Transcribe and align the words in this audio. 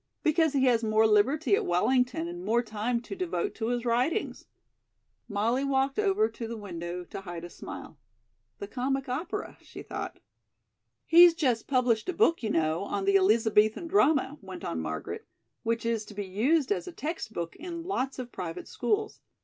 "Because 0.23 0.53
he 0.53 0.63
has 0.65 0.83
more 0.83 1.05
liberty 1.05 1.55
at 1.55 1.63
Wellington 1.63 2.27
and 2.27 2.43
more 2.43 2.63
time 2.63 3.01
to 3.01 3.15
devote 3.15 3.53
to 3.53 3.67
his 3.67 3.85
writings." 3.85 4.47
Molly 5.29 5.63
walked 5.63 5.99
over 5.99 6.27
to 6.27 6.47
the 6.47 6.57
window 6.57 7.03
to 7.03 7.21
hide 7.21 7.43
a 7.43 7.51
smile. 7.51 7.99
"The 8.57 8.67
comic 8.67 9.07
opera," 9.07 9.59
she 9.61 9.83
thought. 9.83 10.17
"He's 11.05 11.35
just 11.35 11.67
published 11.67 12.09
a 12.09 12.13
book, 12.13 12.41
you 12.41 12.49
know, 12.49 12.81
on 12.81 13.05
the 13.05 13.15
'Elizabethan 13.15 13.85
Drama,'" 13.85 14.39
went 14.41 14.65
on 14.65 14.79
Margaret, 14.81 15.27
"which 15.61 15.85
is 15.85 16.03
to 16.05 16.15
be 16.15 16.25
used 16.25 16.71
as 16.71 16.87
a 16.87 16.91
text 16.91 17.31
book 17.31 17.55
in 17.57 17.83
lots 17.83 18.17
of 18.17 18.31
private 18.31 18.67
schools. 18.67 19.19